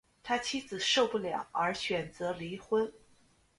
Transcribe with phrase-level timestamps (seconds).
[0.23, 2.91] 他妻子受不了而选择离婚